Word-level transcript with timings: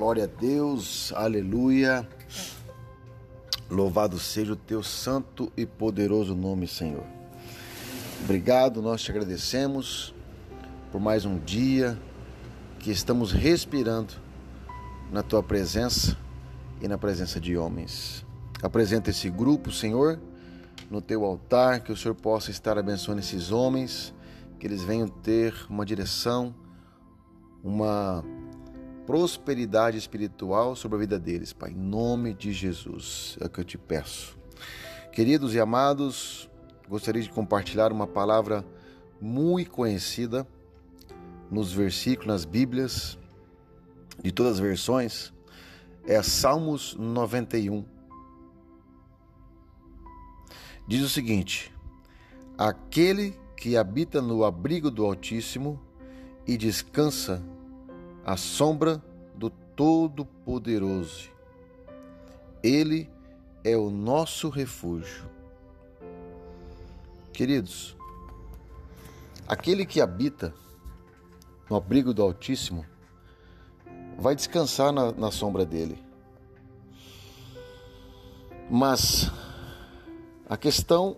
Glória 0.00 0.24
a 0.24 0.26
Deus, 0.26 1.12
aleluia. 1.14 2.08
Louvado 3.68 4.18
seja 4.18 4.54
o 4.54 4.56
teu 4.56 4.82
santo 4.82 5.52
e 5.54 5.66
poderoso 5.66 6.34
nome, 6.34 6.66
Senhor. 6.66 7.04
Obrigado, 8.24 8.80
nós 8.80 9.02
te 9.02 9.10
agradecemos 9.10 10.14
por 10.90 11.02
mais 11.02 11.26
um 11.26 11.38
dia 11.38 12.00
que 12.78 12.90
estamos 12.90 13.30
respirando 13.30 14.14
na 15.12 15.22
tua 15.22 15.42
presença 15.42 16.16
e 16.80 16.88
na 16.88 16.96
presença 16.96 17.38
de 17.38 17.58
homens. 17.58 18.24
Apresenta 18.62 19.10
esse 19.10 19.28
grupo, 19.28 19.70
Senhor, 19.70 20.18
no 20.90 21.02
teu 21.02 21.26
altar, 21.26 21.80
que 21.80 21.92
o 21.92 21.96
Senhor 21.96 22.14
possa 22.14 22.50
estar 22.50 22.78
abençoando 22.78 23.20
esses 23.20 23.52
homens, 23.52 24.14
que 24.58 24.66
eles 24.66 24.82
venham 24.82 25.08
ter 25.08 25.54
uma 25.68 25.84
direção, 25.84 26.54
uma 27.62 28.24
prosperidade 29.10 29.98
espiritual 29.98 30.76
sobre 30.76 30.96
a 30.96 31.00
vida 31.00 31.18
deles, 31.18 31.52
Pai. 31.52 31.72
Em 31.72 31.74
nome 31.74 32.32
de 32.32 32.52
Jesus 32.52 33.36
é 33.40 33.46
o 33.46 33.50
que 33.50 33.58
eu 33.58 33.64
te 33.64 33.76
peço. 33.76 34.38
Queridos 35.10 35.52
e 35.52 35.58
amados, 35.58 36.48
gostaria 36.88 37.20
de 37.20 37.28
compartilhar 37.28 37.90
uma 37.90 38.06
palavra 38.06 38.64
muito 39.20 39.72
conhecida 39.72 40.46
nos 41.50 41.72
versículos, 41.72 42.28
nas 42.28 42.44
Bíblias, 42.44 43.18
de 44.22 44.30
todas 44.30 44.52
as 44.52 44.58
versões, 44.60 45.32
é 46.06 46.22
Salmos 46.22 46.94
91. 46.94 47.84
Diz 50.86 51.02
o 51.02 51.08
seguinte: 51.08 51.74
Aquele 52.56 53.34
que 53.56 53.76
habita 53.76 54.22
no 54.22 54.44
abrigo 54.44 54.88
do 54.88 55.04
Altíssimo 55.04 55.80
e 56.46 56.56
descansa 56.56 57.42
à 58.24 58.36
sombra 58.36 59.02
do 59.34 59.50
Todo-Poderoso. 59.50 61.30
Ele 62.62 63.08
é 63.64 63.76
o 63.76 63.90
nosso 63.90 64.48
refúgio. 64.48 65.28
Queridos, 67.32 67.96
aquele 69.48 69.86
que 69.86 70.00
habita 70.00 70.54
no 71.68 71.76
abrigo 71.76 72.12
do 72.12 72.22
Altíssimo 72.22 72.84
vai 74.18 74.34
descansar 74.34 74.92
na, 74.92 75.12
na 75.12 75.30
sombra 75.30 75.64
dele. 75.64 75.98
Mas 78.70 79.30
a 80.48 80.56
questão, 80.56 81.16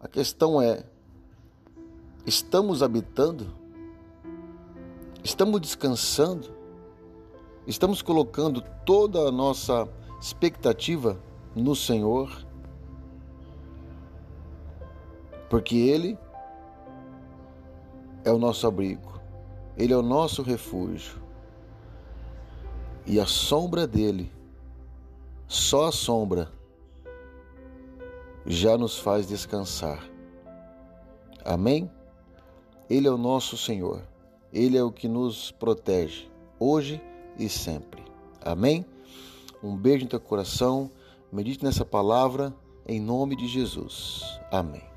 a 0.00 0.08
questão 0.08 0.60
é, 0.60 0.84
estamos 2.26 2.82
habitando 2.82 3.54
Estamos 5.22 5.60
descansando? 5.60 6.48
Estamos 7.66 8.00
colocando 8.00 8.62
toda 8.86 9.28
a 9.28 9.30
nossa 9.30 9.86
expectativa 10.18 11.20
no 11.54 11.76
Senhor? 11.76 12.46
Porque 15.50 15.76
Ele 15.76 16.18
é 18.24 18.32
o 18.32 18.38
nosso 18.38 18.66
abrigo, 18.66 19.20
Ele 19.76 19.92
é 19.92 19.96
o 19.96 20.02
nosso 20.02 20.42
refúgio. 20.42 21.20
E 23.04 23.20
a 23.20 23.26
sombra 23.26 23.86
dele, 23.86 24.32
só 25.46 25.88
a 25.88 25.92
sombra, 25.92 26.50
já 28.46 28.78
nos 28.78 28.98
faz 28.98 29.28
descansar. 29.28 30.02
Amém? 31.44 31.90
Ele 32.88 33.06
é 33.06 33.10
o 33.10 33.18
nosso 33.18 33.56
Senhor. 33.58 34.02
Ele 34.52 34.76
é 34.76 34.82
o 34.82 34.90
que 34.90 35.08
nos 35.08 35.52
protege, 35.52 36.28
hoje 36.58 37.00
e 37.38 37.48
sempre. 37.48 38.02
Amém? 38.40 38.84
Um 39.62 39.76
beijo 39.76 40.04
no 40.04 40.10
teu 40.10 40.20
coração, 40.20 40.90
medite 41.32 41.62
nessa 41.64 41.84
palavra, 41.84 42.54
em 42.86 43.00
nome 43.00 43.36
de 43.36 43.46
Jesus. 43.46 44.22
Amém. 44.50 44.89